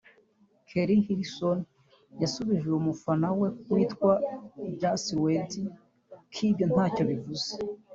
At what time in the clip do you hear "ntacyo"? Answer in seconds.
6.73-7.03